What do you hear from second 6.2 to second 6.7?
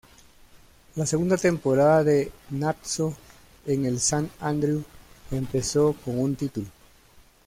título.